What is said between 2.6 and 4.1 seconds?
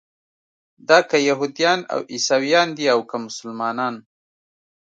دي او که مسلمانان.